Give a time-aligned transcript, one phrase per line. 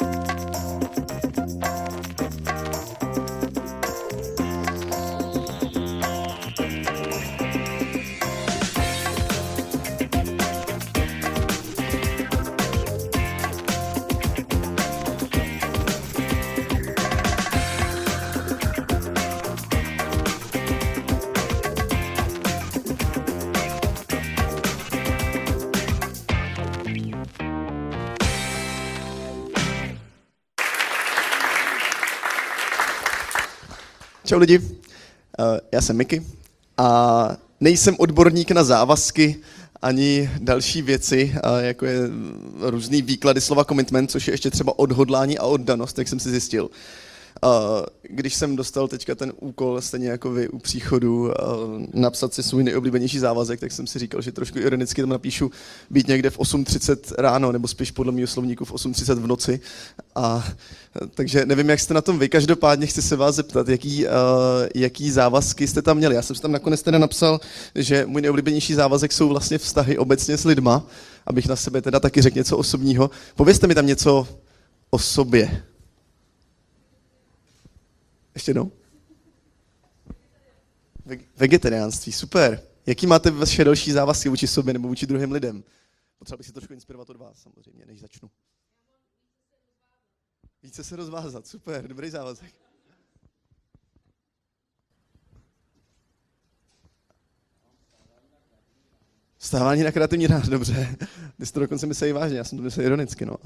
[0.00, 1.05] うん。
[34.36, 34.60] Čau lidi,
[35.38, 36.22] eh, já jsem Miky
[36.76, 39.36] a nejsem odborník na závazky
[39.82, 41.98] ani další věci, eh, jako je
[42.60, 46.70] různý výklady slova commitment, což je ještě třeba odhodlání a oddanost, jak jsem si zjistil.
[48.02, 51.32] Když jsem dostal teďka ten úkol, stejně jako vy u příchodu,
[51.94, 55.50] napsat si svůj nejoblíbenější závazek, tak jsem si říkal, že trošku ironicky tam napíšu
[55.90, 59.60] být někde v 8.30 ráno, nebo spíš podle mého slovníku v 8.30 v noci.
[60.14, 60.48] A,
[61.14, 62.28] takže nevím, jak jste na tom vy.
[62.28, 64.06] Každopádně chci se vás zeptat, jaký,
[64.74, 66.14] jaký závazky jste tam měli.
[66.14, 67.40] Já jsem si tam nakonec teda napsal,
[67.74, 70.86] že můj nejoblíbenější závazek jsou vlastně vztahy obecně s lidma,
[71.26, 73.10] abych na sebe teda taky řekl něco osobního.
[73.36, 74.28] Povězte mi tam něco
[74.90, 75.62] o sobě.
[78.36, 78.72] Ještě jednou?
[81.36, 82.62] Vegetariánství, super.
[82.86, 85.64] Jaký máte vaše další závazky vůči sobě nebo vůči druhým lidem?
[86.18, 88.30] Potřeba bych si trošku inspirovat od vás, samozřejmě, než začnu.
[90.62, 92.54] Více se rozvázat, super, dobrý závazek.
[99.38, 100.96] Stávání na kreativní rád, dobře.
[101.38, 103.36] Ty jsi to dokonce mysleli vážně, já jsem to myslel ironicky, no.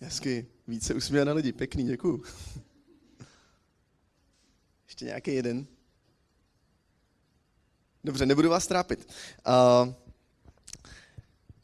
[0.00, 2.22] Hezky, více usměje na lidi, pěkný, děkuju.
[4.86, 5.66] Ještě nějaký jeden.
[8.04, 9.08] Dobře, nebudu vás trápit.
[9.46, 9.92] Uh,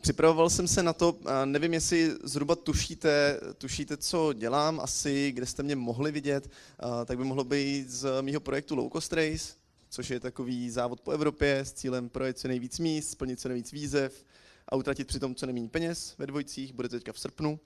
[0.01, 5.47] připravoval jsem se na to, uh, nevím, jestli zhruba tušíte, tušíte, co dělám, asi kde
[5.47, 9.55] jste mě mohli vidět, uh, tak by mohlo být z mého projektu Low Cost Race,
[9.89, 13.73] což je takový závod po Evropě s cílem projet co nejvíc míst, splnit co nejvíc
[13.73, 14.25] výzev
[14.69, 17.61] a utratit přitom co nejméně peněz ve dvojicích, bude to teďka v srpnu.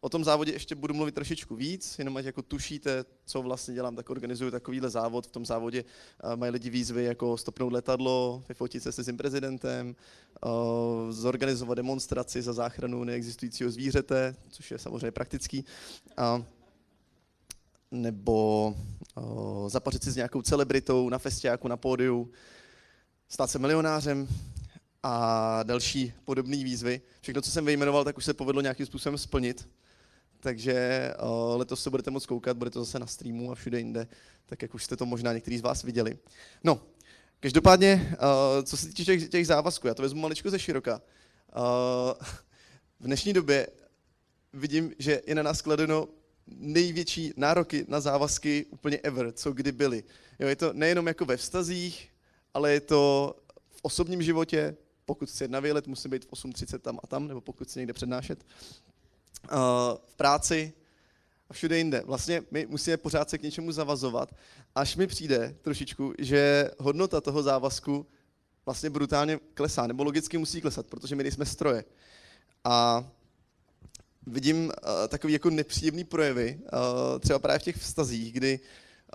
[0.00, 3.96] O tom závodě ještě budu mluvit trošičku víc, jenom ať jako tušíte, co vlastně dělám,
[3.96, 5.26] tak organizuju takovýhle závod.
[5.26, 5.84] V tom závodě
[6.24, 9.96] uh, mají lidi výzvy jako stopnout letadlo, vyfotit se svým prezidentem,
[10.44, 10.52] uh,
[11.10, 15.64] zorganizovat demonstraci za záchranu neexistujícího zvířete, což je samozřejmě praktický,
[16.18, 16.44] uh,
[17.90, 18.74] nebo
[19.16, 22.30] uh, zapařit si s nějakou celebritou na festiáku, na pódiu,
[23.28, 24.28] stát se milionářem,
[25.02, 27.00] a další podobné výzvy.
[27.20, 29.68] Všechno, co jsem vyjmenoval, tak už se povedlo nějakým způsobem splnit
[30.40, 34.08] takže uh, letos se budete moct koukat, bude to zase na streamu a všude jinde,
[34.46, 36.18] tak jak už jste to možná někteří z vás viděli.
[36.64, 36.80] No,
[37.40, 41.02] každopádně, uh, co se týče těch, těch závazků, já to vezmu maličko ze široka.
[41.56, 41.62] Uh,
[43.00, 43.66] v dnešní době
[44.52, 46.08] vidím, že je na nás kladeno
[46.46, 50.04] největší nároky na závazky úplně ever, co kdy byly.
[50.38, 52.08] Jo, je to nejenom jako ve vztazích,
[52.54, 53.34] ale je to
[53.70, 57.40] v osobním životě, pokud chci na výlet, musím být v 8.30 tam a tam, nebo
[57.40, 58.44] pokud chci někde přednášet
[60.06, 60.72] v práci
[61.50, 62.02] a všude jinde.
[62.06, 64.34] Vlastně my musíme pořád se k něčemu zavazovat,
[64.74, 68.06] až mi přijde trošičku, že hodnota toho závazku
[68.66, 71.84] vlastně brutálně klesá, nebo logicky musí klesat, protože my nejsme stroje.
[72.64, 73.04] A
[74.26, 74.72] vidím uh,
[75.08, 78.60] takový jako nepříjemný projevy, uh, třeba právě v těch vztazích, kdy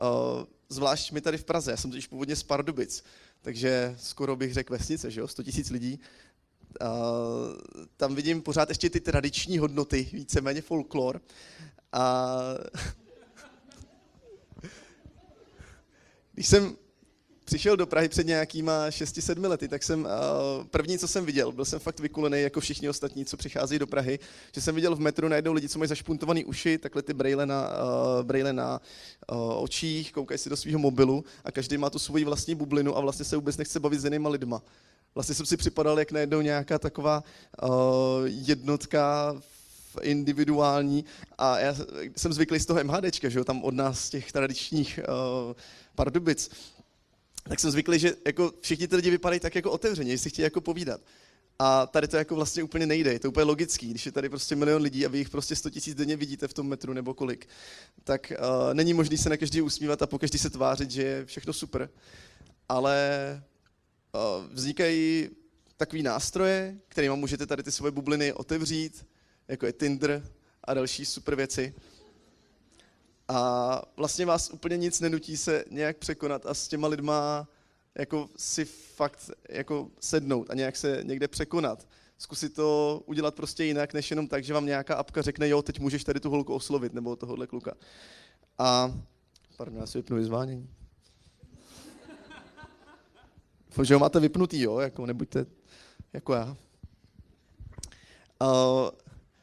[0.01, 3.03] uh, zvlášť my tady v Praze, já jsem totiž původně z Pardubic,
[3.41, 5.99] takže skoro bych řekl vesnice, že jo, 100 000 lidí,
[7.97, 11.21] tam vidím pořád ještě ty tradiční hodnoty, víceméně folklor.
[11.91, 12.37] A
[16.33, 16.75] když jsem
[17.45, 20.09] přišel do Prahy před nějakýma 6-7 lety, tak jsem uh,
[20.67, 24.19] první, co jsem viděl, byl jsem fakt vykulený jako všichni ostatní, co přichází do Prahy,
[24.55, 27.69] že jsem viděl v metru najednou lidi, co mají zašpuntované uši, takhle ty brejle na,
[27.69, 28.81] uh, brejle na
[29.57, 33.25] očích, koukají si do svého mobilu a každý má tu svoji vlastní bublinu a vlastně
[33.25, 34.61] se vůbec nechce bavit s jinýma lidma.
[35.15, 37.23] Vlastně jsem si připadal jak najednou nějaká taková
[37.63, 37.69] uh,
[38.25, 39.35] jednotka
[40.01, 41.05] individuální
[41.37, 41.75] a já
[42.17, 45.53] jsem zvyklý z toho MHDčka, že jo, tam od nás těch tradičních uh,
[45.95, 46.49] pardubic,
[47.49, 50.43] tak jsem zvyklý, že jako všichni ty lidi vypadají tak jako otevřeně, že si chtějí
[50.43, 51.01] jako povídat.
[51.59, 54.55] A tady to jako vlastně úplně nejde, je to úplně logický, když je tady prostě
[54.55, 57.47] milion lidí a vy jich prostě 100 tisíc denně vidíte v tom metru nebo kolik,
[58.03, 61.25] tak uh, není možný se na každý usmívat a po každý se tvářit, že je
[61.25, 61.89] všechno super.
[62.69, 63.43] Ale
[64.51, 65.29] vznikají
[65.77, 69.05] takový nástroje, kterými můžete tady ty svoje bubliny otevřít,
[69.47, 70.23] jako je Tinder
[70.63, 71.73] a další super věci.
[73.27, 77.47] A vlastně vás úplně nic nenutí se nějak překonat a s těma lidma
[77.95, 81.87] jako si fakt jako sednout a nějak se někde překonat.
[82.17, 85.79] Zkusit to udělat prostě jinak, než jenom tak, že vám nějaká apka řekne, jo, teď
[85.79, 87.73] můžeš tady tu holku oslovit, nebo tohohle kluka.
[88.57, 88.99] A,
[89.57, 90.69] pardon, já si vypnu vyzvánění.
[93.83, 95.45] Že ho máte vypnutý, jo, jako nebuďte
[96.13, 96.45] jako já.
[98.41, 98.89] Uh,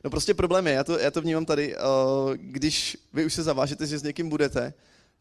[0.05, 1.83] no prostě problém je, já to, já to vnímám tady, uh,
[2.35, 4.75] když vy už se zavážete, že s někým budete,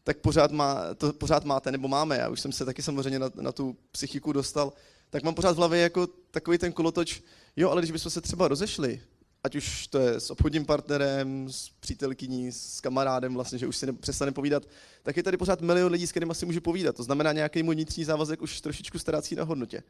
[0.04, 3.30] tak pořád, má, to pořád máte, nebo máme, já už jsem se taky samozřejmě na,
[3.40, 4.72] na tu psychiku dostal,
[5.10, 7.22] tak mám pořád v hlavě jako takový ten kolotoč,
[7.56, 9.00] jo, ale když bychom se třeba rozešli,
[9.44, 13.86] ať už to je s obchodním partnerem, s přítelkyní, s kamarádem vlastně, že už si
[13.86, 14.62] ne, přestane povídat,
[15.02, 16.96] tak je tady pořád milion lidí, s kterými si můžu povídat.
[16.96, 19.82] To znamená, nějaký můj vnitřní závazek už trošičku ztrácí na hodnotě.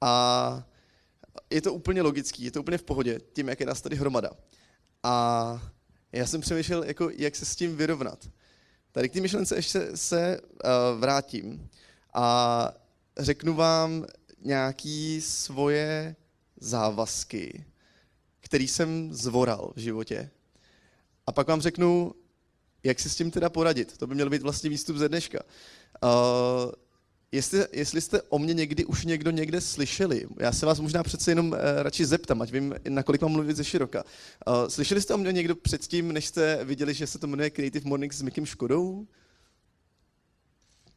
[0.00, 0.64] A
[1.50, 4.30] je to úplně logický, je to úplně v pohodě, tím, jak je nás tady hromada.
[5.02, 5.62] A
[6.12, 8.28] já jsem přemýšlel, jako, jak se s tím vyrovnat.
[8.92, 11.68] Tady k té myšlence ještě se uh, vrátím
[12.14, 12.72] a
[13.18, 14.06] řeknu vám
[14.40, 16.16] nějaký svoje
[16.60, 17.64] závazky,
[18.48, 20.30] který jsem zvoral v životě.
[21.26, 22.14] A pak vám řeknu,
[22.82, 23.98] jak si s tím teda poradit.
[23.98, 25.38] To by měl být vlastně výstup ze dneška.
[26.02, 26.72] Uh,
[27.32, 31.30] jestli, jestli jste o mě někdy už někdo někde slyšeli, já se vás možná přece
[31.30, 34.04] jenom uh, radši zeptám, ať vím, nakolik mám mluvit ze široka.
[34.04, 37.88] Uh, slyšeli jste o mě někdo předtím, než jste viděli, že se to jmenuje Creative
[37.88, 39.06] Mornings s Mikim Škodou?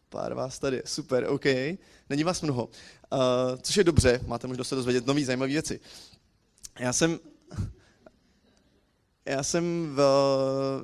[0.09, 1.45] Pár vás tady, super, OK.
[2.09, 2.65] Není vás mnoho.
[2.65, 3.19] Uh,
[3.61, 5.79] což je dobře, máte možnost se dozvědět nové zajímavé věci.
[6.79, 7.19] Já jsem,
[9.25, 10.01] já jsem v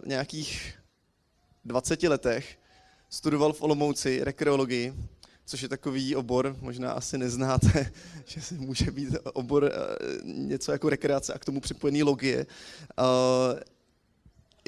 [0.06, 0.74] nějakých
[1.66, 2.60] 20 letech
[3.10, 4.94] studoval v Olomouci rekreologii,
[5.46, 7.92] což je takový obor, možná asi neznáte,
[8.26, 9.78] že se může být obor eh,
[10.24, 12.46] něco jako rekreace a k tomu připojený logie.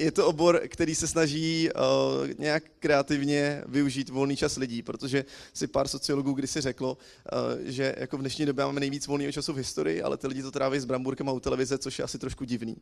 [0.00, 5.24] Je to obor, který se snaží uh, nějak kreativně využít volný čas lidí, protože
[5.54, 9.52] si pár sociologů kdysi řeklo, uh, že jako v dnešní době máme nejvíc volného času
[9.52, 12.18] v historii, ale ty lidi to tráví s bramburkem a u televize, což je asi
[12.18, 12.76] trošku divný.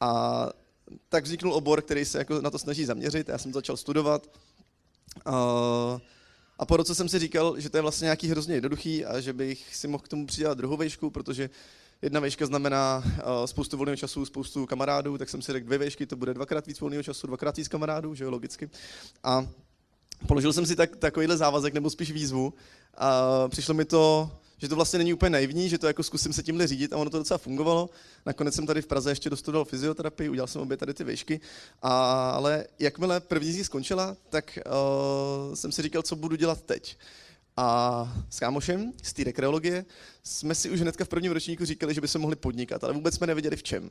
[0.00, 0.48] A
[1.08, 3.28] tak vzniknul obor, který se jako na to snaží zaměřit.
[3.28, 4.26] Já jsem začal studovat.
[5.26, 6.00] Uh,
[6.58, 9.32] a po roce jsem si říkal, že to je vlastně nějaký hrozně jednoduchý a že
[9.32, 11.50] bych si mohl k tomu přidělat druhou vejšku, protože
[12.02, 16.06] jedna vejška znamená uh, spoustu volného času, spoustu kamarádů, tak jsem si řekl dvě vejšky,
[16.06, 18.70] to bude dvakrát víc volného času, dvakrát víc kamarádů, že jo, logicky.
[19.24, 19.46] A
[20.26, 22.54] položil jsem si tak, takovýhle závazek, nebo spíš výzvu
[22.94, 26.42] a přišlo mi to, že to vlastně není úplně naivní, že to jako zkusím se
[26.42, 27.90] tímhle řídit a ono to docela fungovalo.
[28.26, 31.40] Nakonec jsem tady v Praze ještě dostudoval fyzioterapii, udělal jsem obě tady ty výšky,
[31.82, 34.58] a, ale jakmile první z nich skončila, tak
[35.48, 36.96] uh, jsem si říkal, co budu dělat teď.
[37.56, 39.84] A s kámošem z té rekreologie
[40.22, 43.14] jsme si už hnedka v prvním ročníku říkali, že by se mohli podnikat, ale vůbec
[43.14, 43.90] jsme nevěděli v čem.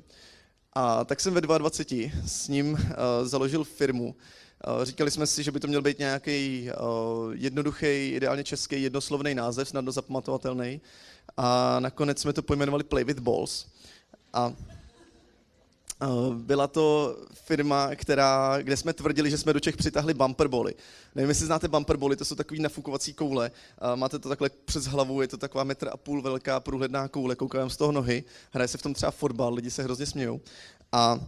[0.74, 2.80] A tak jsem ve 22 s ním uh,
[3.24, 4.16] založil firmu.
[4.68, 9.36] Uh, říkali jsme si, že by to měl být nějaký uh, jednoduchý, ideálně český, jednoslovný
[9.36, 10.82] název, snadno zapamatovatelný.
[11.38, 13.66] A nakonec jsme to pojmenovali Play with Balls.
[14.34, 14.81] A Eh,
[16.34, 20.74] byla to firma, která, kde jsme tvrdili, že jsme do Čech přitahli bumperboly.
[21.16, 23.52] Nevím, jestli znáte bumperboly, to jsou takový nafukovací koule.
[23.94, 27.36] Eh, máte to takhle přes hlavu, je to taková metr a půl velká průhledná koule,
[27.36, 30.42] koukám z toho nohy, hraje se v tom třeba fotbal, lidi se hrozně smějou.
[30.92, 31.20] A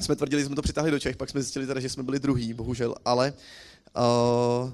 [0.00, 2.18] jsme tvrdili, že jsme to přitáhli do Čech, pak jsme zjistili teda, že jsme byli
[2.18, 3.32] druhý, bohužel, ale
[3.96, 4.70] uh,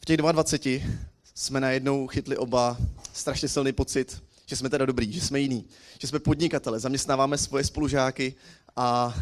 [0.00, 0.86] v těch 22
[1.34, 2.76] jsme najednou chytli oba
[3.12, 5.64] strašně silný pocit, že jsme teda dobrý, že jsme jiný,
[5.98, 8.34] že jsme podnikatele, zaměstnáváme svoje spolužáky
[8.76, 9.18] a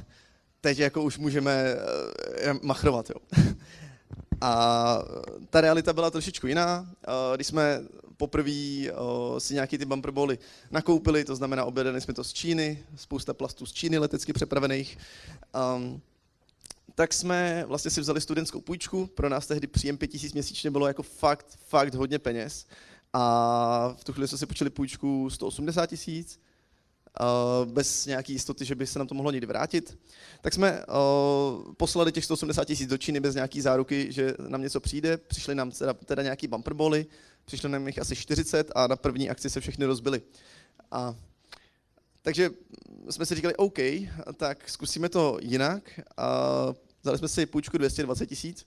[0.61, 3.11] teď jako už můžeme uh, machrovat.
[3.11, 3.17] Jo.
[4.41, 4.99] A
[5.51, 6.81] ta realita byla trošičku jiná.
[6.81, 7.81] Uh, když jsme
[8.17, 10.39] poprvé uh, si nějaký ty bumperboly
[10.71, 14.99] nakoupili, to znamená objednali jsme to z Číny, spousta plastů z Číny letecky přepravených,
[15.77, 16.01] um,
[16.95, 21.03] tak jsme vlastně si vzali studentskou půjčku, pro nás tehdy příjem 5000 měsíčně bylo jako
[21.03, 22.67] fakt, fakt hodně peněz.
[23.13, 26.41] A v tu chvíli jsme si počili půjčku 180 tisíc,
[27.65, 29.99] bez nějaké jistoty, že by se nám to mohlo někdy vrátit.
[30.41, 30.85] Tak jsme
[31.77, 35.17] poslali těch 180 tisíc do Číny bez nějaké záruky, že nám něco přijde.
[35.17, 37.07] Přišly nám teda, teda nějaký bumperboly,
[37.45, 40.23] přišlo nám jich asi 40 a na první akci se všechny rozbily.
[40.91, 41.15] A
[42.23, 42.51] takže
[43.11, 43.79] jsme si říkali, OK,
[44.37, 46.01] tak zkusíme to jinak.
[46.17, 46.27] A
[47.03, 48.67] vzali jsme si půjčku 220 tisíc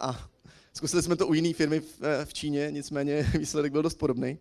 [0.00, 0.29] a
[0.72, 4.38] Zkusili jsme to u jiné firmy v, eh, v Číně, nicméně výsledek byl dost podobný.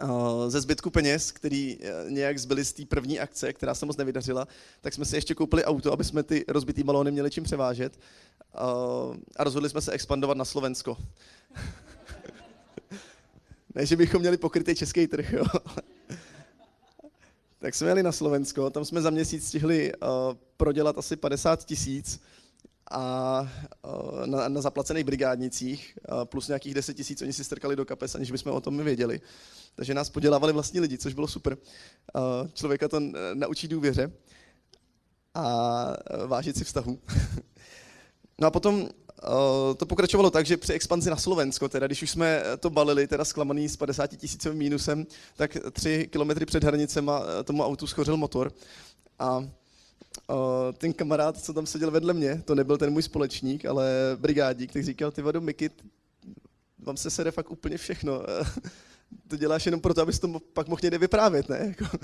[0.00, 3.96] Eh, ze zbytku peněz, který eh, nějak zbyly z té první akce, která se moc
[3.96, 4.48] nevydařila,
[4.80, 7.98] tak jsme si ještě koupili auto, aby jsme ty rozbitý balóny měli čím převážet.
[9.36, 10.96] A rozhodli jsme se expandovat na Slovensko.
[13.74, 15.44] ne, že bychom měli pokrytý český trh, jo.
[17.58, 19.92] tak jsme jeli na Slovensko, tam jsme za měsíc stihli
[20.56, 22.20] prodělat asi 50 tisíc
[22.90, 23.48] a
[24.26, 28.52] na, na zaplacených brigádnicích, plus nějakých 10 tisíc oni si strkali do kapes, aniž bychom
[28.52, 29.20] o tom my věděli.
[29.74, 31.56] Takže nás podělávali vlastní lidi, což bylo super.
[32.54, 33.00] Člověka to
[33.34, 34.12] naučí důvěře
[35.34, 35.86] a
[36.26, 36.98] vážit si vztahu.
[38.38, 38.88] No a potom
[39.76, 43.24] to pokračovalo tak, že při expanzi na Slovensko, teda když už jsme to balili, teda
[43.24, 48.52] zklamaný s 50 tisícovým mínusem, tak tři kilometry před hranicema tomu autu schořil motor.
[49.18, 49.48] A
[50.78, 54.84] ten kamarád, co tam seděl vedle mě, to nebyl ten můj společník, ale brigádník, tak
[54.84, 55.70] říkal, ty vado, Miky,
[56.78, 58.22] vám se sere fakt úplně všechno.
[59.28, 61.74] to děláš jenom proto, abys to pak mohl někde vyprávět, ne?
[61.78, 61.98] Jako.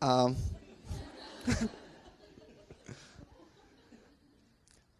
[0.00, 0.34] A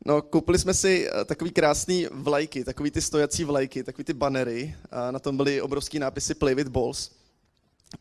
[0.07, 4.77] No, koupili jsme si eh, takový krásný vlajky, takový ty stojací vlajky, takový ty banery.
[4.91, 7.11] A na tom byly obrovský nápisy Play with Balls.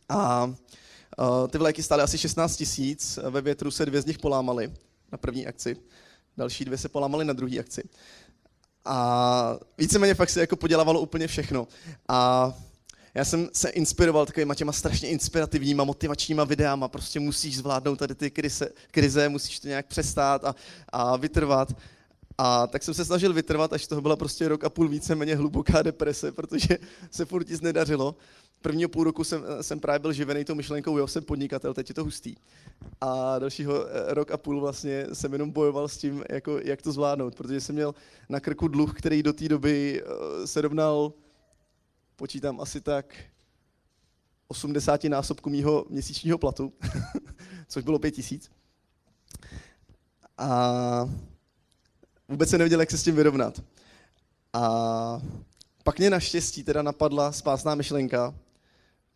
[0.08, 0.54] A
[1.50, 4.72] ty vlajky stály asi 16 tisíc, ve větru se dvě z nich polámaly
[5.12, 5.76] na první akci,
[6.36, 7.82] další dvě se polámaly na druhé akci.
[8.84, 11.68] A víceméně fakt se jako podělávalo úplně všechno.
[12.08, 12.52] A
[13.14, 18.30] já jsem se inspiroval takovýma těma strašně inspirativníma, motivačníma videama, prostě musíš zvládnout tady ty
[18.30, 20.54] krize, krize musíš to nějak přestát a,
[20.88, 21.72] a vytrvat.
[22.38, 25.82] A tak jsem se snažil vytrvat, až toho byla prostě rok a půl víceméně hluboká
[25.82, 26.78] deprese, protože
[27.10, 28.14] se furt nic nedařilo.
[28.62, 31.94] Prvního půl roku jsem, jsem právě byl živený tou myšlenkou, jo, jsem podnikatel, teď je
[31.94, 32.34] to hustý.
[33.00, 36.92] A dalšího eh, rok a půl vlastně jsem jenom bojoval s tím, jako, jak to
[36.92, 37.94] zvládnout, protože jsem měl
[38.28, 41.12] na krku dluh, který do té doby eh, se rovnal
[42.16, 43.14] počítám asi tak
[44.48, 46.72] 80 násobku mýho měsíčního platu,
[47.68, 48.50] což bylo 5 tisíc.
[50.38, 51.10] A
[52.28, 53.62] vůbec se nevěděl, jak se s tím vyrovnat.
[54.52, 55.22] A
[55.84, 58.34] pak mě naštěstí teda napadla spásná myšlenka,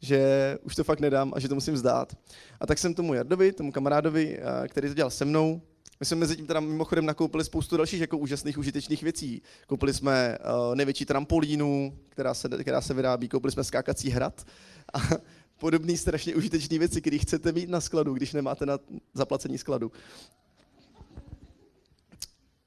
[0.00, 2.16] že už to fakt nedám a že to musím vzdát.
[2.60, 5.60] A tak jsem tomu Jardovi, tomu kamarádovi, který to dělal se mnou,
[6.00, 9.42] my jsme mezi tím teda mimochodem nakoupili spoustu dalších jako úžasných, užitečných věcí.
[9.66, 14.46] Koupili jsme uh, největší trampolínu, která se, která se vyrábí, koupili jsme skákací hrad
[14.94, 14.98] a
[15.58, 18.78] podobné strašně užitečné věci, které chcete mít na skladu, když nemáte na
[19.14, 19.92] zaplacení skladu.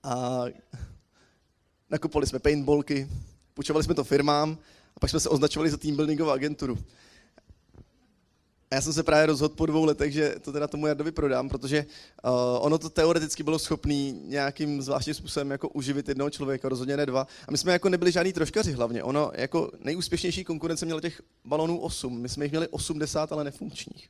[0.03, 0.43] A
[1.89, 3.09] nakupovali jsme paintballky,
[3.53, 4.57] půjčovali jsme to firmám
[4.95, 6.77] a pak jsme se označovali za team buildingovou agenturu.
[8.72, 11.50] A já jsem se právě rozhodl po dvou letech, že to teda tomu Jardovi prodám,
[11.50, 11.86] protože
[12.24, 17.06] uh, ono to teoreticky bylo schopný nějakým zvláštním způsobem jako uživit jednoho člověka, rozhodně ne
[17.06, 17.28] dva.
[17.48, 19.04] A my jsme jako nebyli žádný troškaři hlavně.
[19.04, 22.22] Ono jako nejúspěšnější konkurence měla těch balonů 8.
[22.22, 24.10] My jsme jich měli 80, ale nefunkčních.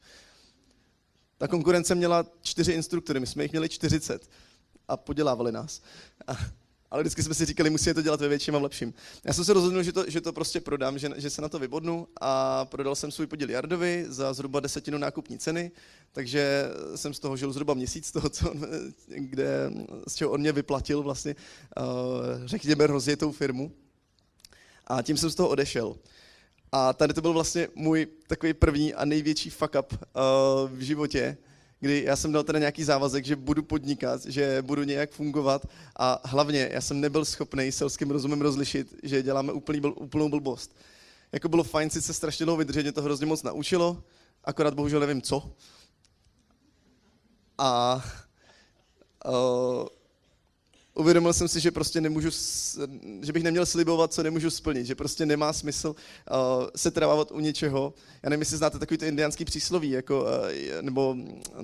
[1.38, 4.30] Ta konkurence měla čtyři instruktory, my jsme jich měli 40
[4.88, 5.82] a podělávali nás.
[6.28, 6.34] A
[6.92, 8.94] ale vždycky jsme si říkali, musíme to dělat ve větším a v lepším.
[9.24, 11.60] Já jsem se rozhodl, že to, že to prostě prodám, že, že se na to
[11.60, 15.72] vybodnu a prodal jsem svůj podíl Jardovi za zhruba desetinu nákupní ceny,
[16.12, 18.68] takže jsem z toho žil zhruba měsíc, z toho, co on,
[19.08, 19.72] kde,
[20.08, 21.36] z čeho on mě vyplatil vlastně,
[21.78, 21.86] uh,
[22.46, 23.72] řekněme, rozjetou firmu.
[24.88, 25.96] A tím jsem z toho odešel.
[26.72, 30.00] A tady to byl vlastně můj takový první a největší fuck up uh,
[30.78, 31.38] v životě,
[31.80, 36.22] kdy já jsem dal teda nějaký závazek, že budu podnikat, že budu nějak fungovat a
[36.26, 40.76] hlavně já jsem nebyl schopný selským rozumem rozlišit, že děláme úplný, úplnou blbost.
[41.32, 44.04] Jako bylo fajn sice strašně dlouho vydržet, mě to hrozně moc naučilo,
[44.44, 45.52] akorát bohužel nevím co.
[47.58, 48.04] A
[49.26, 49.88] uh,
[51.00, 52.30] uvědomil jsem si, že prostě nemůžu,
[53.22, 56.36] že bych neměl slibovat, co nemůžu splnit, že prostě nemá smysl uh,
[56.76, 57.94] se trávat u něčeho.
[58.24, 60.28] Já nevím, jestli znáte takový to indiánský přísloví, jako, uh,
[60.82, 61.16] nebo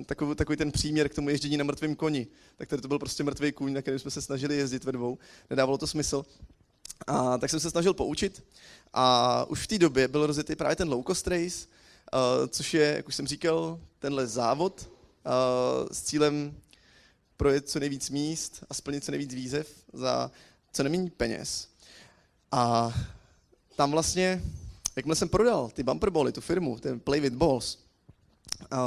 [0.06, 2.26] takový, takový ten příměr k tomu ježdění na mrtvém koni.
[2.56, 5.18] Tak tady to byl prostě mrtvý kůň, na kterém jsme se snažili jezdit ve dvou.
[5.50, 6.24] Nedávalo to smysl.
[7.06, 8.44] A tak jsem se snažil poučit
[8.92, 11.66] a už v té době byl rozjetý právě ten low cost race,
[12.12, 14.90] uh, což je, jak už jsem říkal, tenhle závod
[15.26, 16.54] uh, s cílem
[17.36, 20.30] projet co nejvíc míst a splnit co nejvíc výzev za
[20.72, 21.68] co nejméně peněz.
[22.52, 22.94] A
[23.76, 24.42] tam vlastně,
[24.96, 27.78] jakmile jsem prodal ty bumperbally, tu firmu, ten Play with Balls,
[28.72, 28.78] uh,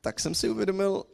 [0.00, 1.04] tak jsem si uvědomil,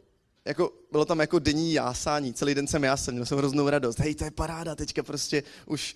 [0.45, 4.15] jako, bylo tam jako denní jásání, celý den jsem jásal, měl jsem hroznou radost, hej,
[4.15, 5.95] to je paráda, teďka prostě už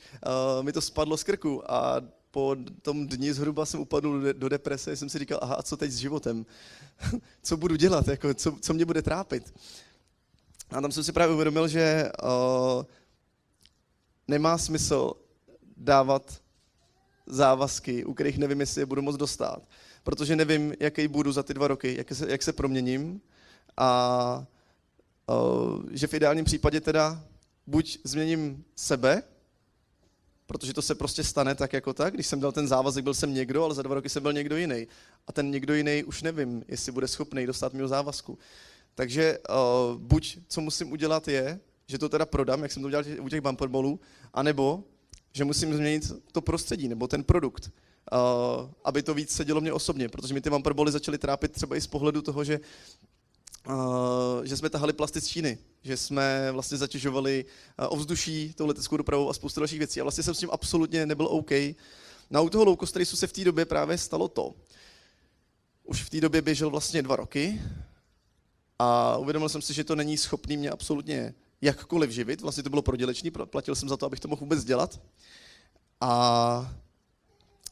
[0.58, 1.72] uh, mi to spadlo z krku.
[1.72, 5.78] A po tom dni zhruba jsem upadl do, deprese, jsem si říkal, aha, a co
[5.78, 6.46] teď s životem?
[7.44, 9.54] co budu dělat, jako, co, co mě bude trápit?
[10.70, 12.84] A tam jsem si právě uvědomil, že uh,
[14.28, 15.14] nemá smysl
[15.78, 16.42] dávat
[17.26, 19.62] závazky, u kterých nevím, jestli je budu moc dostat,
[20.04, 23.22] protože nevím, jaký budu za ty dva roky, jak se, jak se proměním
[23.78, 24.46] a
[25.28, 27.24] uh, že v ideálním případě teda
[27.68, 29.24] buď změním sebe,
[30.52, 32.14] protože to se prostě stane tak jako tak.
[32.14, 34.58] Když jsem dal ten závazek, byl jsem někdo, ale za dva roky jsem byl někdo
[34.58, 34.88] jiný.
[35.28, 38.38] A ten někdo jiný už nevím, jestli bude schopný dostat mého závazku.
[38.96, 43.06] Takže uh, buď co musím udělat je, že to teda prodám, jak jsem to udělal
[43.20, 44.00] u těch bumperbolů,
[44.34, 44.84] anebo
[45.34, 47.72] že musím změnit to prostředí nebo ten produkt,
[48.12, 51.82] uh, aby to víc sedělo mě osobně, protože mi ty bumperboly začaly trápit třeba i
[51.82, 52.60] z pohledu toho, že
[53.68, 57.46] Uh, že jsme tahali plasty z Číny, že jsme vlastně zatěžovali
[57.80, 60.00] uh, ovzduší tou leteckou dopravou a spoustu dalších věcí.
[60.02, 61.52] A vlastně jsem s tím absolutně nebyl OK.
[62.30, 64.56] Na u toho low cost se v té době právě stalo to.
[65.84, 67.62] Už v té době běžel vlastně dva roky
[68.80, 72.42] a uvědomil jsem si, že to není schopný mě absolutně jakkoliv živit.
[72.42, 75.02] Vlastně to bylo prodělečný, platil jsem za to, abych to mohl vůbec dělat.
[76.02, 76.76] A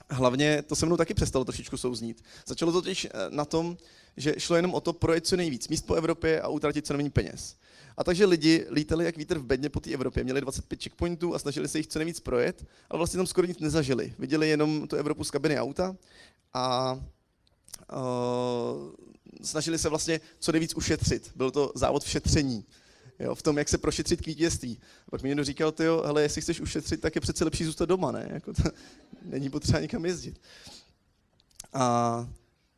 [0.10, 2.24] hlavně to se mnou taky přestalo trošičku souznít.
[2.46, 3.78] Začalo to totiž eh, na tom,
[4.18, 7.10] že šlo jenom o to projet co nejvíc míst po Evropě a utratit co nejméně
[7.10, 7.56] peněz.
[7.98, 10.24] A takže lidi lítali jak vítr v bedně po té Evropě.
[10.24, 13.60] Měli 25 checkpointů a snažili se jich co nejvíc projet, ale vlastně tam skoro nic
[13.60, 14.14] nezažili.
[14.20, 15.96] Viděli jenom tu Evropu z kabiny auta
[16.54, 16.94] a
[17.94, 18.92] uh,
[19.42, 21.32] snažili se vlastně co nejvíc ušetřit.
[21.36, 22.66] Byl to závod v šetření.
[23.20, 24.80] Jo, v tom, jak se prošetřit k vítězství.
[25.08, 27.86] A pak mi někdo říkal, ty hele, jestli chceš ušetřit, tak je přece lepší zůstat
[27.86, 28.30] doma, ne?
[28.34, 28.64] Jako to,
[29.26, 30.42] není potřeba nikam jezdit.
[31.74, 32.28] A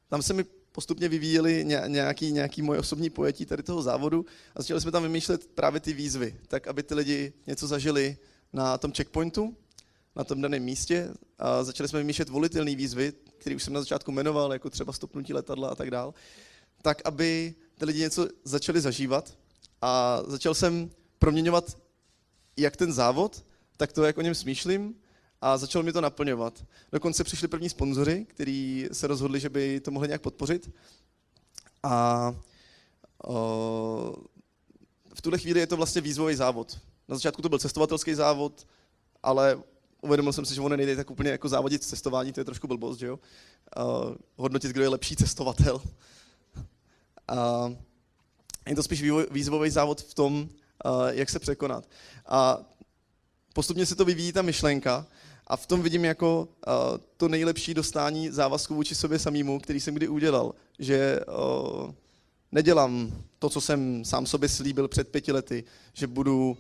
[0.10, 4.26] tam se mi postupně vyvíjely nějaký, nějaký moje osobní pojetí tady toho závodu
[4.56, 8.18] a začali jsme tam vymýšlet právě ty výzvy, tak aby ty lidi něco zažili
[8.54, 9.58] na tom checkpointu,
[10.16, 14.12] na tom daném místě a začali jsme vymýšlet volitelné výzvy, které už jsem na začátku
[14.12, 16.14] jmenoval, jako třeba stopnutí letadla a tak dál,
[16.82, 19.38] tak aby ty lidi něco začali zažívat
[19.82, 21.78] a začal jsem proměňovat
[22.58, 23.46] jak ten závod,
[23.78, 24.96] tak to, jak o něm smýšlím
[25.42, 26.66] a začalo mi to naplňovat.
[26.92, 30.72] Dokonce přišli první sponzoři, kteří se rozhodli, že by to mohli nějak podpořit.
[31.84, 32.36] A
[33.28, 34.16] o,
[35.14, 36.78] v tuhle chvíli je to vlastně výzvový závod.
[37.08, 38.68] Na začátku to byl cestovatelský závod,
[39.24, 39.64] ale
[40.02, 42.98] uvědomil jsem si, že ono nejde tak úplně jako závodit cestování, to je trošku blbost,
[42.98, 43.20] že jo?
[43.78, 45.82] Uh, hodnotit, kdo je lepší cestovatel.
[47.32, 47.74] Uh,
[48.68, 50.50] je to spíš výzvový závod v tom,
[51.10, 51.90] jak se překonat.
[52.26, 52.58] A
[53.54, 55.08] postupně se to vyvíjí ta myšlenka
[55.52, 56.74] a v tom vidím jako uh,
[57.18, 60.56] to nejlepší dostání závazku vůči sobě samému, který jsem kdy udělal.
[60.80, 61.92] Že uh,
[62.52, 66.58] nedělám to, co jsem sám sobě slíbil před pěti lety, že budu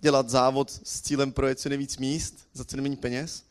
[0.00, 3.44] dělat závod s cílem projet co nejvíc míst za co nejméně peněz,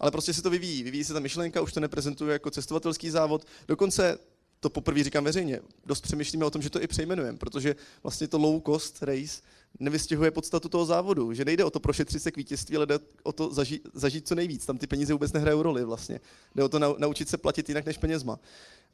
[0.00, 0.82] ale prostě se to vyvíjí.
[0.82, 3.46] Vyvíjí se ta myšlenka, už to neprezentuju jako cestovatelský závod.
[3.68, 4.18] Dokonce
[4.60, 8.38] to poprvé říkám veřejně, dost přemýšlíme o tom, že to i přejmenujeme, protože vlastně to
[8.38, 9.42] low cost race
[9.80, 13.32] nevystihuje podstatu toho závodu, že nejde o to prošetřit se k vítězství, ale jde o
[13.32, 14.66] to zažít, zažít co nejvíc.
[14.66, 16.20] Tam ty peníze vůbec nehrajou roli vlastně.
[16.54, 18.38] Jde o to naučit se platit jinak než penězma.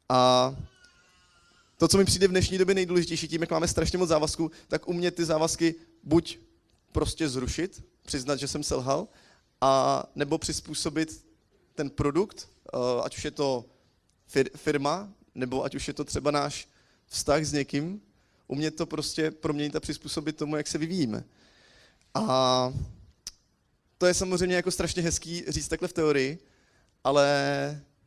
[0.09, 0.57] A
[1.77, 4.89] to, co mi přijde v dnešní době nejdůležitější, tím, jak máme strašně moc závazků, tak
[4.89, 6.39] umět ty závazky buď
[6.93, 9.09] prostě zrušit, přiznat, že jsem selhal,
[9.61, 11.27] a nebo přizpůsobit
[11.75, 13.65] ten produkt, eh, ať už je to
[14.57, 16.69] firma, nebo ať už je to třeba náš
[17.07, 18.01] vztah s někým,
[18.53, 21.25] umět to prostě proměnit a přizpůsobit tomu, jak se vyvíjíme.
[22.15, 22.73] A
[23.99, 26.39] to je samozřejmě jako strašně hezký říct takhle v teorii,
[27.05, 27.27] ale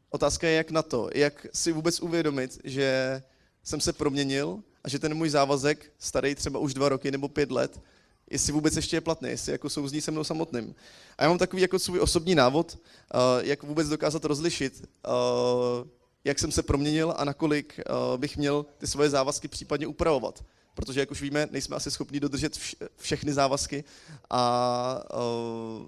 [0.10, 3.22] otázka je, jak na to, jak si vůbec uvědomit, že
[3.64, 7.52] jsem se proměnil a že ten můj závazek, starý třeba už dva roky nebo pět
[7.52, 7.82] let,
[8.30, 10.76] jestli vůbec ještě je platný, jestli jako souzní se mnou samotným.
[11.18, 15.88] A já mám takový jako svůj osobní návod, uh, jak vůbec dokázat rozlišit, uh,
[16.26, 20.46] jak jsem se proměnil a nakolik uh, bych měl ty svoje závazky případně upravovat.
[20.74, 23.84] Protože, jak už víme, nejsme asi schopni dodržet vš- všechny závazky
[24.30, 25.88] a uh,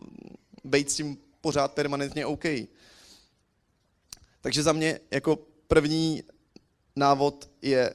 [0.64, 2.44] být s tím pořád permanentně OK.
[4.42, 6.24] Takže za mě jako první
[6.96, 7.94] návod je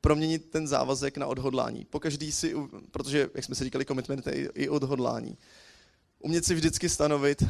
[0.00, 1.84] proměnit ten závazek na odhodlání.
[1.84, 2.54] Pokaždý si,
[2.90, 5.38] protože, jak jsme si říkali, commitment je i odhodlání.
[6.18, 7.48] Umět si vždycky stanovit, uh,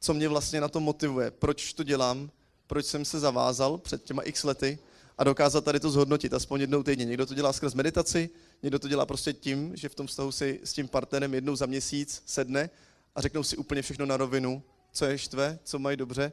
[0.00, 2.30] co mě vlastně na to motivuje, proč to dělám,
[2.68, 4.78] proč jsem se zavázal před těma x lety
[5.18, 7.04] a dokázat tady to zhodnotit aspoň jednou týdně.
[7.04, 8.30] Někdo to dělá skrz meditaci,
[8.62, 11.66] někdo to dělá prostě tím, že v tom vztahu si s tím partnerem jednou za
[11.66, 12.70] měsíc sedne
[13.14, 16.32] a řeknou si úplně všechno na rovinu, co je štve, co mají dobře.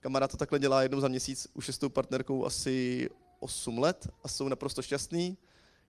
[0.00, 4.08] Kamarád to takhle dělá jednou za měsíc, už je s tou partnerkou asi 8 let
[4.24, 5.36] a jsou naprosto šťastní.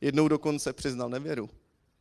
[0.02, 1.50] Jednou dokonce přiznal nevěru,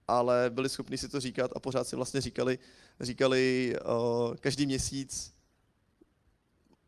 [0.09, 2.59] ale byli schopni si to říkat a pořád si vlastně říkali,
[3.01, 5.35] říkali uh, každý měsíc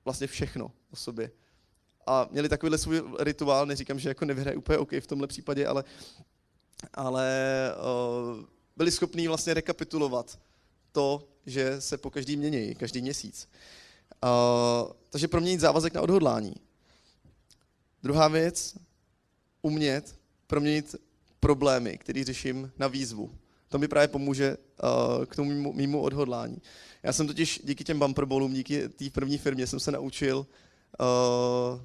[0.04, 1.31] vlastně všechno o sobě.
[2.07, 5.85] A měli takovýhle svůj rituál, neříkám, že jako nevyhraje úplně OK v tomhle případě, ale,
[6.94, 7.31] ale
[8.37, 8.44] uh,
[8.76, 10.38] byli schopní vlastně rekapitulovat
[10.92, 13.48] to, že se po každý mění, každý měsíc.
[14.24, 16.55] Uh, takže proměnit závazek na odhodlání.
[18.02, 18.74] Druhá věc,
[19.62, 20.96] umět proměnit
[21.40, 23.31] problémy, které řeším na výzvu.
[23.68, 26.62] To mi právě pomůže uh, k tomu mýmu odhodlání.
[27.02, 30.46] Já jsem totiž díky těm bumperballům, díky té první firmě jsem se naučil,
[31.00, 31.81] uh,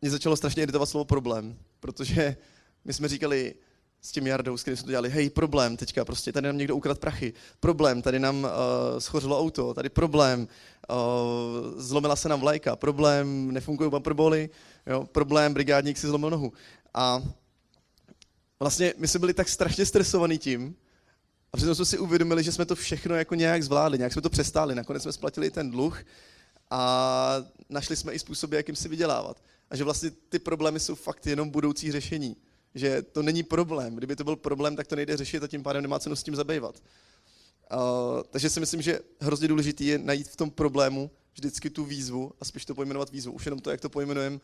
[0.00, 2.36] mě začalo strašně iritovat slovo problém, protože
[2.84, 3.54] my jsme říkali,
[4.04, 6.76] s tím Jardou, s kterým jsme to dělali, hej, problém teďka, prostě tady nám někdo
[6.76, 8.50] ukradl prachy, problém, tady nám uh,
[8.98, 10.48] schořilo auto, tady problém,
[10.90, 14.50] uh, zlomila se nám vlajka, problém, nefungují bumperboly,
[14.86, 16.52] jo, problém, brigádník si zlomil nohu.
[16.94, 17.22] A
[18.60, 20.76] vlastně my jsme byli tak strašně stresovaní tím,
[21.52, 24.30] a přitom jsme si uvědomili, že jsme to všechno jako nějak zvládli, nějak jsme to
[24.30, 26.04] přestáli, nakonec jsme splatili ten dluh
[26.70, 27.36] a
[27.68, 29.42] našli jsme i způsoby, jakým si vydělávat.
[29.70, 32.36] A že vlastně ty problémy jsou fakt jenom budoucí řešení.
[32.74, 33.96] Že to není problém.
[33.96, 36.36] Kdyby to byl problém, tak to nejde řešit a tím pádem nemá cenu s tím
[36.36, 36.82] zabývat.
[37.72, 37.78] Uh,
[38.30, 42.44] takže si myslím, že hrozně důležité je najít v tom problému vždycky tu výzvu a
[42.44, 43.32] spíš to pojmenovat výzvu.
[43.32, 44.40] Už jenom to, jak to pojmenujeme,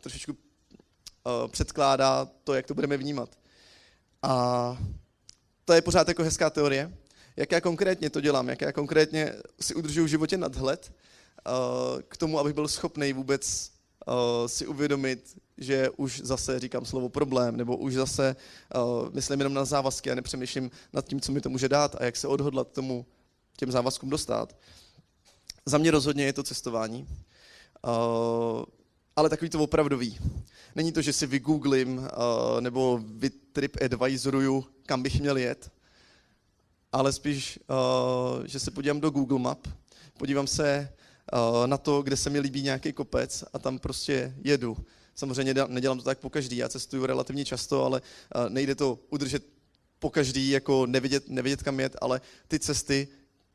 [0.00, 3.38] trošičku uh, předkládá to, jak to budeme vnímat.
[4.22, 4.82] A
[5.64, 6.96] to je pořád jako hezká teorie.
[7.36, 10.92] Jak já konkrétně to dělám, jak já konkrétně si udržuju v životě nadhled
[12.08, 13.72] k tomu, abych byl schopný vůbec
[14.06, 14.14] uh,
[14.46, 18.36] si uvědomit, že už zase říkám slovo problém, nebo už zase
[18.76, 22.04] uh, myslím jenom na závazky a nepřemýšlím nad tím, co mi to může dát a
[22.04, 23.06] jak se odhodlat tomu
[23.56, 24.56] těm závazkům dostat.
[25.66, 27.08] Za mě rozhodně je to cestování,
[29.16, 30.18] ale takový to opravdový.
[30.74, 32.08] Není to, že si vygooglím
[32.60, 33.00] nebo
[33.52, 35.70] TripAdvisoruju, kam bych měl jet,
[36.92, 37.58] ale spíš,
[38.44, 39.68] že se podívám do Google Map,
[40.18, 40.92] podívám se
[41.66, 44.76] na to, kde se mi líbí nějaký kopec a tam prostě jedu.
[45.14, 49.44] Samozřejmě nedělám to tak po každý, já cestuju relativně často, ale uh, nejde to udržet
[49.98, 53.08] po každý, jako nevidět, nevidět kam jet, ale ty cesty,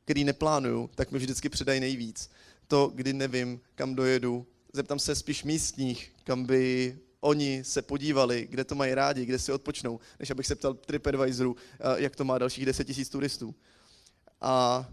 [0.06, 2.30] které neplánuju, tak mi vždycky předají nejvíc.
[2.67, 8.63] To, kdy nevím, kam dojedu, zeptám se spíš místních, kam by oni se podívali, kde
[8.63, 12.38] to mají rádi, kde si odpočnou, než abych se ptal TripAdvisoru, eh, jak to má
[12.38, 13.56] dalších 10 tisíc turistů.
[14.41, 14.86] A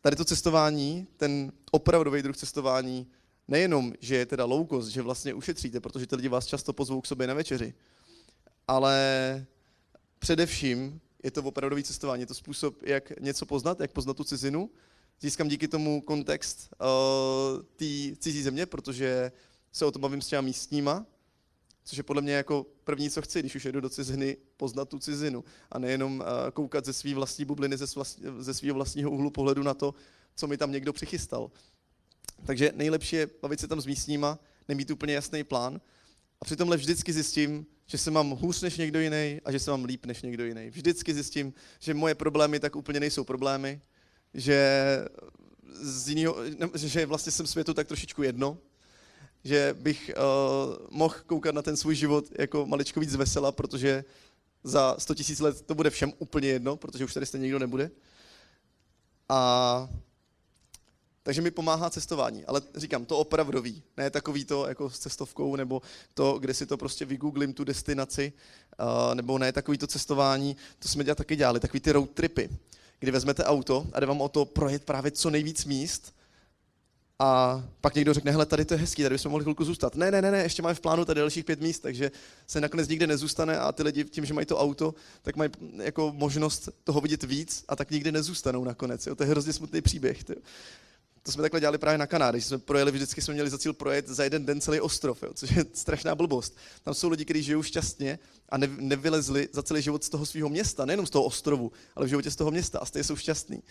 [0.00, 3.06] tady to cestování, ten opravdový druh cestování,
[3.48, 7.00] nejenom, že je teda low cost, že vlastně ušetříte, protože ty lidi vás často pozvou
[7.00, 7.74] k sobě na večeři,
[8.68, 9.46] ale
[10.18, 12.22] především je to opravdový cestování.
[12.22, 14.70] Je to způsob, jak něco poznat, jak poznat tu cizinu.
[15.20, 19.32] Získám díky tomu kontext uh, té cizí země, protože
[19.72, 21.06] se o tom bavím s těma místníma,
[21.90, 24.98] Což je podle mě jako první, co chci, když už jedu do ciziny, poznat tu
[24.98, 25.44] cizinu.
[25.70, 27.76] A nejenom eh, koukat ze své vlastní bubliny,
[28.38, 29.94] ze svého vlastního úhlu pohledu na to,
[30.36, 31.50] co mi tam někdo přichystal.
[32.46, 35.80] Takže nejlepší je bavit se tam s místníma, nemít úplně jasný plán.
[36.40, 39.84] A přitom vždycky zjistím, že se mám hůř než někdo jiný a že se mám
[39.84, 40.70] líp než někdo jiný.
[40.70, 43.80] Vždycky zjistím, že moje problémy tak úplně nejsou problémy,
[44.34, 44.86] že,
[45.80, 46.36] z jinýho,
[46.74, 48.58] že vlastně jsem světu tak trošičku jedno,
[49.44, 54.04] že bych uh, mohl koukat na ten svůj život jako maličko víc vesela, protože
[54.64, 57.90] za 100 tisíc let to bude všem úplně jedno, protože už tady stejně nikdo nebude.
[59.28, 59.88] A
[61.22, 65.82] takže mi pomáhá cestování, ale říkám, to opravdový, ne takový to jako s cestovkou, nebo
[66.14, 68.32] to, kde si to prostě vygooglím tu destinaci,
[68.80, 72.48] uh, nebo ne takový to cestování, to jsme dělali taky dělali, takový ty road tripy,
[72.98, 76.14] kdy vezmete auto a jde vám o to projet právě co nejvíc míst,
[77.22, 79.94] a pak někdo řekne, hele, tady to je hezký, tady bychom mohli chvilku zůstat.
[79.94, 82.10] Ne, ne, ne, ne, ještě máme v plánu tady dalších pět míst, takže
[82.46, 85.50] se nakonec nikde nezůstane a ty lidi tím, že mají to auto, tak mají
[85.82, 89.06] jako možnost toho vidět víc a tak nikdy nezůstanou nakonec.
[89.06, 89.14] Jo?
[89.14, 90.24] To je hrozně smutný příběh.
[90.24, 90.38] Tyjo.
[91.22, 93.72] To jsme takhle dělali právě na Kanádě, když jsme projeli, vždycky jsme měli za cíl
[93.72, 95.30] projet za jeden den celý ostrov, jo?
[95.34, 96.56] což je strašná blbost.
[96.82, 100.48] Tam jsou lidi, kteří žijou šťastně a ne, nevylezli za celý život z toho svého
[100.48, 103.62] města, nejenom z toho ostrovu, ale v životě z toho města a stejně jsou šťastní.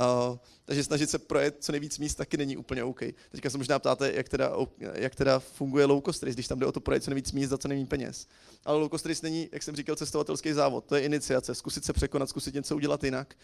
[0.00, 3.00] Uh, takže snažit se projet co nejvíc míst taky není úplně OK.
[3.30, 4.52] Teďka se možná ptáte, jak teda,
[4.94, 7.50] jak teda funguje low cost race, když tam jde o to projet co nejvíc míst
[7.50, 8.26] za co nejméně peněz.
[8.64, 10.84] Ale low cost race není, jak jsem říkal, cestovatelský závod.
[10.84, 13.34] To je iniciace, zkusit se překonat, zkusit něco udělat jinak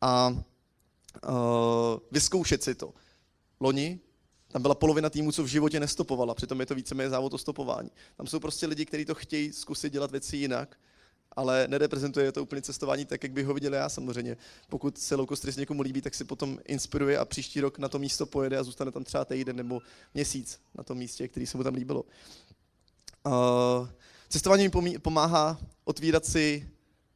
[0.00, 0.42] a
[2.10, 2.94] vyzkoušet si to.
[3.60, 4.00] Loni
[4.48, 7.90] tam byla polovina týmu, co v životě nestopovala, přitom je to víceméně závod o stopování.
[8.16, 10.76] Tam jsou prostě lidi, kteří to chtějí zkusit dělat věci jinak
[11.36, 14.36] ale nereprezentuje to úplně cestování tak, jak bych ho viděl já samozřejmě.
[14.68, 17.98] Pokud se low cost někomu líbí, tak si potom inspiruje a příští rok na to
[17.98, 19.80] místo pojede a zůstane tam třeba týden nebo
[20.14, 22.04] měsíc na tom místě, který se mu tam líbilo.
[23.26, 23.88] Uh,
[24.28, 26.68] cestování mi pomáhá otvírat si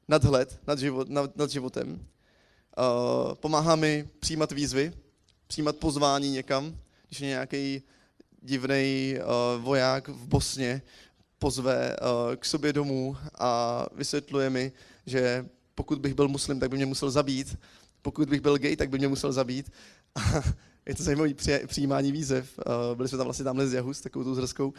[0.08, 2.06] nadhled nad, život, nad, nad životem.
[2.78, 4.92] Uh, pomáhá mi přijímat výzvy,
[5.46, 7.82] přijímat pozvání někam, když nějaký
[8.42, 10.82] divný uh, voják v Bosně,
[11.38, 14.72] pozve uh, k sobě domů a vysvětluje mi,
[15.06, 17.58] že pokud bych byl muslim, tak by mě musel zabít,
[18.02, 19.72] pokud bych byl gay, tak by mě musel zabít.
[20.86, 21.30] je to zajímavé
[21.66, 22.58] přijímání výzev.
[22.94, 24.72] Byli jsme tam vlastně tamhle z Jahu s takovou tou zrskou.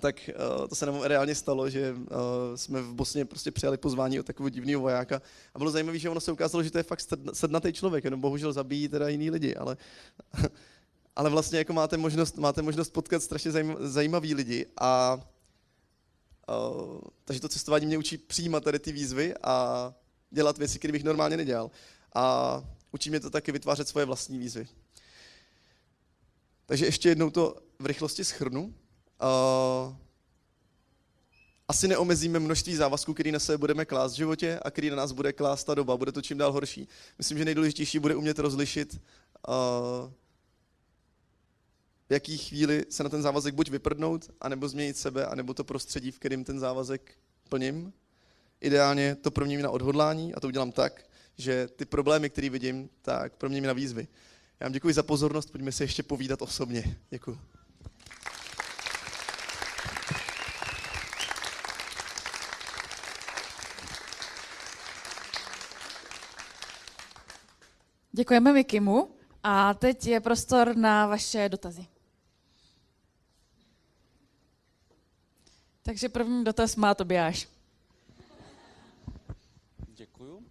[0.00, 2.06] Tak uh, to se nám reálně stalo, že uh,
[2.54, 5.22] jsme v Bosně prostě přijali pozvání od takového divného vojáka
[5.54, 8.52] a bylo zajímavé, že ono se ukázalo, že to je fakt sednatý člověk, jenom bohužel
[8.52, 9.76] zabíjí teda jiný lidi, ale
[11.16, 15.20] ale vlastně jako máte možnost, máte možnost potkat strašně zajímavý lidi a
[16.50, 19.94] Uh, takže to cestování mě učí přijímat tady ty výzvy a
[20.30, 21.70] dělat věci, které bych normálně nedělal.
[22.14, 24.68] A učí mě to taky vytvářet svoje vlastní výzvy.
[26.66, 28.74] Takže ještě jednou to v rychlosti schrnu.
[29.22, 29.94] Uh,
[31.68, 35.12] asi neomezíme množství závazků, který na sebe budeme klást v životě a který na nás
[35.12, 35.96] bude klást ta doba.
[35.96, 36.88] Bude to čím dál horší.
[37.18, 39.00] Myslím, že nejdůležitější bude umět rozlišit,
[39.48, 40.10] uh,
[42.08, 46.10] v jaký chvíli se na ten závazek buď vyprdnout, anebo změnit sebe, anebo to prostředí,
[46.10, 47.92] v kterém ten závazek plním.
[48.60, 51.04] Ideálně to proměním na odhodlání a to udělám tak,
[51.38, 54.08] že ty problémy, které vidím, tak proměním na výzvy.
[54.60, 56.98] Já vám děkuji za pozornost, pojďme se ještě povídat osobně.
[57.10, 57.59] Děkuji.
[68.12, 69.10] Děkujeme Mikimu
[69.42, 71.86] a teď je prostor na vaše dotazy.
[75.82, 77.48] Takže první dotaz má Tobiáš.
[79.88, 80.36] Děkuju.
[80.36, 80.44] Uh,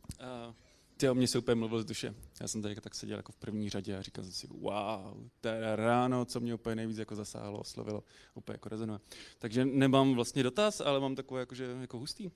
[0.98, 2.15] ty o mě se úplně mluvil z duše.
[2.41, 5.48] Já jsem tady tak seděl jako v první řadě a říkal jsem si, wow, to
[5.48, 9.00] je ráno, co mě úplně nejvíc jako zasáhlo, oslovilo, úplně jako rezonuje.
[9.39, 12.26] Takže nemám vlastně dotaz, ale mám takové jako, že, jako hustý.
[12.26, 12.32] Uh,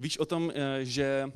[0.00, 1.32] víš o tom, uh, že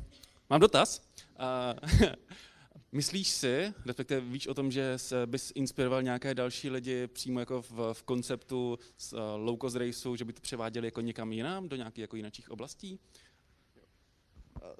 [0.50, 1.02] mám dotaz.
[1.38, 2.08] Uh,
[2.92, 4.96] Myslíš si, respektive víš o tom, že
[5.26, 10.16] bys inspiroval nějaké další lidi přímo jako v, v konceptu z uh, low cost raceu,
[10.16, 12.98] že by to převáděli jako někam jinam, do nějakých jako jinakých oblastí?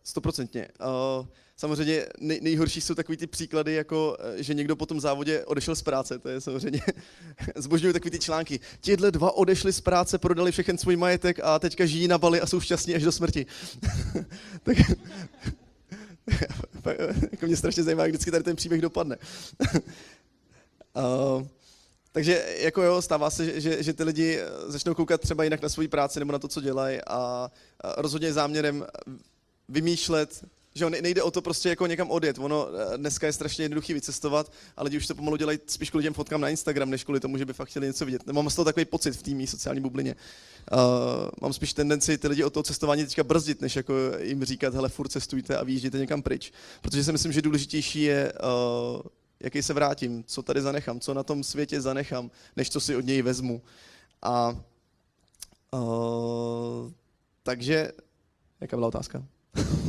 [0.04, 0.68] Stoprocentně.
[1.20, 5.44] Uh, samozřejmě nej, nejhorší jsou takový ty příklady, jako eh, že někdo po tom závodě
[5.44, 6.80] odešel z práce, to je samozřejmě,
[7.56, 8.60] zbožňují takový ty články.
[8.80, 12.46] Tihle dva odešli z práce, prodali všechen svůj majetek a teďka žijí na Bali a
[12.46, 13.46] jsou šťastní až do smrti.
[14.62, 14.76] tak,
[17.32, 19.16] jako mě strašně zajímá, jak vždycky tady ten příběh dopadne.
[20.96, 21.42] uh,
[22.12, 25.88] takže jako jo, stává se, že, že ty lidi začnou koukat třeba jinak na svoji
[25.88, 28.86] práci nebo na to, co dělají a, a rozhodně záměrem
[29.68, 30.44] vymýšlet
[30.78, 32.38] že jo, nejde o to prostě jako někam odjet.
[32.38, 36.04] Ono eh, dneska je strašně jednoduchý vycestovat, ale lidi už to pomalu dělají spíš kvůli
[36.04, 38.26] těm fotkám na Instagram, než kvůli tomu, že by fakt chtěli něco vidět.
[38.26, 40.16] Mám z toho takový pocit v té sociální bublině.
[40.72, 40.80] Uh,
[41.42, 44.88] mám spíš tendenci ty lidi od toho cestování teďka brzdit, než jako jim říkat, hele,
[44.88, 46.52] furt cestujte a vyjížděte někam pryč.
[46.82, 49.00] Protože si myslím, že důležitější je, uh,
[49.40, 53.04] jaký se vrátím, co tady zanechám, co na tom světě zanechám, než co si od
[53.04, 53.62] něj vezmu.
[54.22, 54.56] A
[55.70, 56.92] uh,
[57.42, 57.92] takže,
[58.60, 59.24] jaká byla otázka?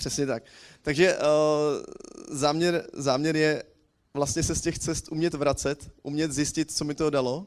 [0.00, 0.42] Přesně tak.
[0.82, 1.22] Takže uh,
[2.36, 3.62] záměr, záměr je
[4.14, 7.46] vlastně se z těch cest umět vracet, umět zjistit, co mi to dalo uh,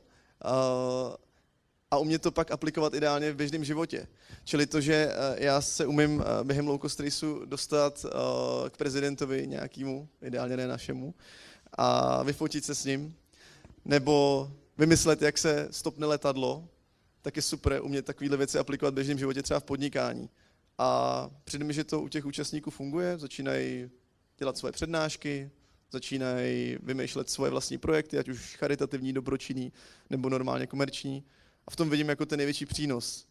[1.91, 4.07] a umět to pak aplikovat ideálně v běžném životě.
[4.43, 8.77] Čili to, že uh, já se umím uh, během low cost raceu dostat uh, k
[8.77, 11.13] prezidentovi nějakému, ideálně ne našemu,
[11.73, 13.15] a vyfotit se s ním,
[13.85, 16.67] nebo vymyslet, jak se stopne letadlo,
[17.21, 20.29] tak je super umět takovéhle věci aplikovat v běžném životě třeba v podnikání.
[20.77, 23.89] A přijde mi, že to u těch účastníků funguje, začínají
[24.37, 25.51] dělat svoje přednášky,
[25.91, 29.73] začínají vymýšlet svoje vlastní projekty, ať už charitativní, dobročinný
[30.09, 31.23] nebo normálně komerční.
[31.67, 33.27] A v tom vidím jako ten největší přínos.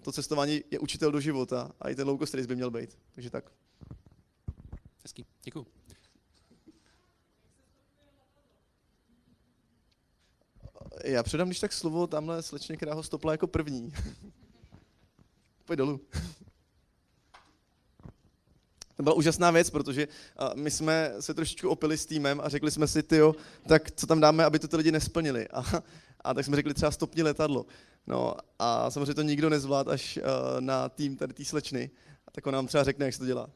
[0.00, 2.98] To cestování je učitel do života a i ten low cost race by měl být.
[3.14, 3.52] Takže tak.
[5.02, 5.66] Hezký, děkuji.
[11.04, 13.92] Já předám když tak slovo tamhle slečně, která ho stopla jako první.
[15.64, 16.00] Pojď dolů.
[18.96, 20.08] To byla úžasná věc, protože
[20.54, 23.34] my jsme se trošičku opili s týmem a řekli jsme si, tyjo,
[23.68, 25.48] tak co tam dáme, aby to ty lidi nesplnili.
[25.48, 25.82] A,
[26.20, 27.66] a tak jsme řekli třeba stopni letadlo.
[28.06, 30.18] No a samozřejmě to nikdo nezvlád až
[30.60, 31.90] na tým tady té slečny.
[32.26, 33.50] A tak on nám třeba řekne, jak se to dělá.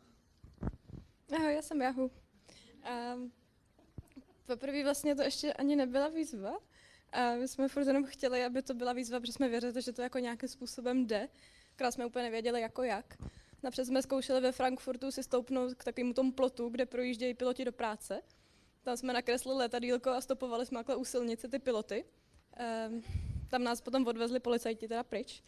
[1.37, 2.11] Ahoj, já jsem Jahu.
[3.15, 3.33] Um,
[4.47, 6.53] poprvé vlastně to ještě ani nebyla výzva.
[7.13, 10.03] A my jsme furt jenom chtěli, aby to byla výzva, protože jsme věřili, že to
[10.03, 11.29] jako nějakým způsobem jde.
[11.77, 13.17] Krát jsme úplně nevěděli, jako jak.
[13.63, 17.73] Napřed jsme zkoušeli ve Frankfurtu si stoupnout k takovému tomu plotu, kde projíždějí piloti do
[17.73, 18.23] práce.
[18.83, 22.05] Tam jsme nakreslili letadílko a stopovali jsme takhle u silnice ty piloty.
[22.57, 23.03] Ehm,
[23.51, 25.43] tam nás potom odvezli policajti teda pryč.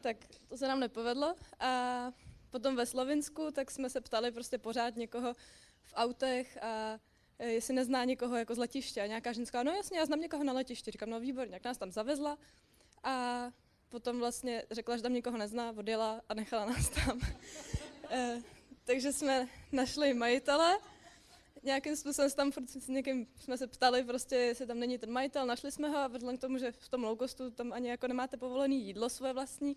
[0.00, 0.16] Tak
[0.48, 1.34] to se nám nepovedlo.
[1.58, 2.12] A
[2.50, 5.34] potom ve Slovinsku, tak jsme se ptali prostě pořád někoho
[5.82, 6.98] v autech a
[7.38, 9.02] e, jestli nezná někoho jako z letiště.
[9.02, 10.90] A nějaká ženská, no jasně, já znám někoho na letišti.
[10.90, 12.38] Říkám, no výborně, jak nás tam zavezla.
[13.02, 13.46] A
[13.90, 17.20] potom vlastně řekla, že tam nikoho nezná, odjela a nechala nás tam.
[18.10, 18.42] e,
[18.84, 20.78] takže jsme našli majitele,
[21.62, 25.46] nějakým způsobem tam furt s někým jsme se ptali, prostě, jestli tam není ten majitel,
[25.46, 28.36] našli jsme ho a vzhledem k tomu, že v tom loukostu tam ani jako nemáte
[28.36, 29.76] povolený jídlo svoje vlastní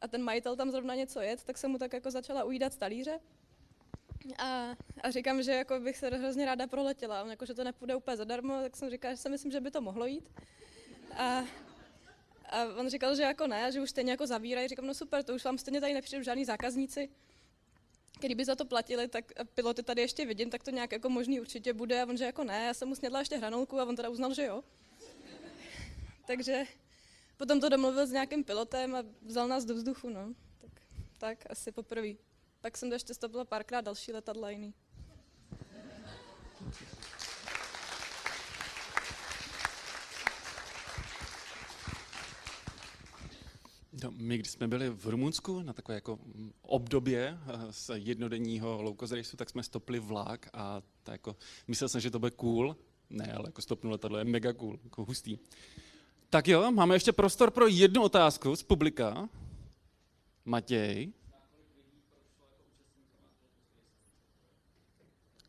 [0.00, 3.20] a ten majitel tam zrovna něco jet, tak jsem mu tak jako začala ujídat talíře.
[4.38, 8.16] A, a říkám, že jako bych se hrozně ráda proletěla, jako, že to nepůjde úplně
[8.16, 10.30] zadarmo, tak jsem říkala, že si myslím, že by to mohlo jít.
[11.16, 11.44] A
[12.50, 14.68] A on říkal, že jako ne, že už stejně jako zavírají.
[14.68, 17.08] Říkám, no super, to už vám stejně tady nepřijdou žádní zákazníci,
[18.18, 21.40] který by za to platili, tak piloty tady ještě vidím, tak to nějak jako možný
[21.40, 22.02] určitě bude.
[22.02, 24.34] A on že jako ne, já jsem mu snědla ještě hranolku a on teda uznal,
[24.34, 24.64] že jo.
[26.26, 26.64] Takže
[27.36, 30.34] potom to domluvil s nějakým pilotem a vzal nás do vzduchu, no.
[30.60, 30.70] Tak,
[31.18, 32.08] tak asi poprvé.
[32.60, 34.74] Pak jsem to ještě stopila párkrát další letadla jiný.
[44.02, 48.82] No, my, když jsme byli v Rumunsku na takové jako mm, obdobě eh, z jednodenního
[48.82, 48.96] low
[49.36, 51.36] tak jsme stopli vlak a to jako,
[51.68, 52.76] myslel jsem, že to bude cool.
[53.10, 55.38] Ne, ale jako stopnu letadlo je mega cool, jako hustý.
[56.30, 59.28] Tak jo, máme ještě prostor pro jednu otázku z publika.
[60.44, 61.12] Matěj.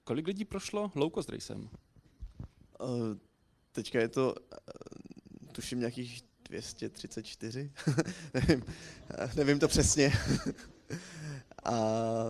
[0.03, 1.69] Kolik lidí prošlo low cost racem?
[2.81, 3.17] Uh,
[3.71, 7.71] teďka je to, uh, tuším, nějakých 234,
[8.33, 8.63] nevím,
[9.35, 10.13] nevím to přesně.
[11.63, 11.73] A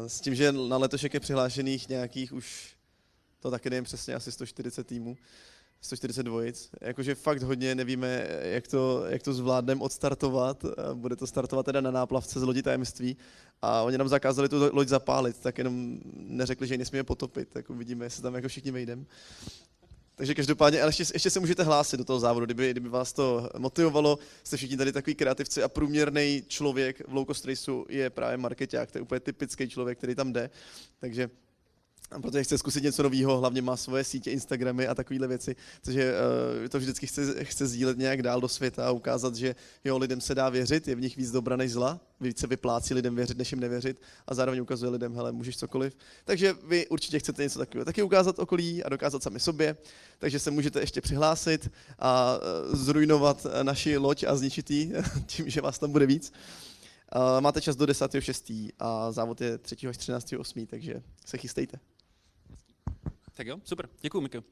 [0.08, 2.76] s tím, že na letošek je přihlášených nějakých už,
[3.40, 5.18] to taky nevím přesně, asi 140 týmů,
[5.82, 6.70] 140 dvojic.
[6.82, 10.66] Jakože fakt hodně nevíme, jak to, jak to zvládneme odstartovat.
[10.94, 13.18] Bude to startovat teda na náplavce z lodi tajemství.
[13.62, 17.50] A oni nám zakázali tu loď zapálit, tak jenom neřekli, že ji nesmíme potopit.
[17.50, 19.06] Tak uvidíme, jestli tam jako všichni vejdeme.
[20.16, 23.50] Takže každopádně, ale ještě, ještě se můžete hlásit do toho závodu, kdyby, kdyby vás to
[23.58, 24.20] motivovalo.
[24.44, 28.92] Jste všichni tady takový kreativci a průměrný člověk v low cost raceu je právě marketák.
[28.92, 30.50] To je úplně typický člověk, který tam jde.
[31.00, 31.30] Takže
[32.22, 36.14] protože chce zkusit něco nového, hlavně má svoje sítě, Instagramy a takovéhle věci, takže
[36.62, 40.22] uh, to vždycky chce, chce sdílet nějak dál do světa a ukázat, že jo, lidem
[40.22, 43.52] se dá věřit, je v nich víc dobra než zla, více vyplácí lidem věřit, než
[43.52, 45.98] jim nevěřit a zároveň ukazuje lidem, hele, můžeš cokoliv.
[46.26, 49.78] Takže vy určitě chcete něco takového taky ukázat okolí a dokázat sami sobě,
[50.20, 51.70] takže se můžete ještě přihlásit
[52.00, 52.38] a
[52.70, 54.94] uh, zrujnovat naši loď a zničit ji
[55.26, 56.34] tím, že vás tam bude víc.
[57.40, 58.70] Máte čas do 10.6.
[58.80, 59.88] a závod je 3.
[59.88, 61.80] až 13.8., takže se chystejte.
[63.34, 63.90] Tak jo, super.
[64.02, 64.44] Děkuji, Mikl.